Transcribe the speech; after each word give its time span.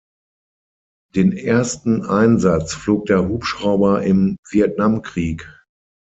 Den 1.13 1.31
ersten 1.31 2.01
Einsatz 2.03 2.73
flog 2.73 3.05
der 3.05 3.27
Hubschrauber 3.29 4.01
im 4.01 4.35
Vietnamkrieg. 4.49 5.47